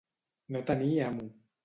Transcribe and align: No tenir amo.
No 0.55 0.61
tenir 0.71 0.91
amo. 1.11 1.29